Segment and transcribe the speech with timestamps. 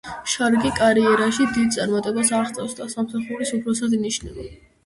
[0.35, 4.51] შარიკი კარიერაში დიდ წარმატებას აღწევს და სამსახურის უფროსად ინიშნება.